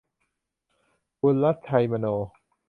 [1.21, 2.07] บุญรัตน์ ไชยมโน